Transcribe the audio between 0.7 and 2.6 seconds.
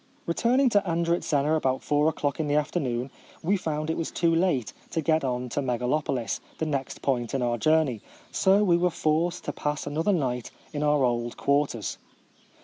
Andritzena about four o'clock in the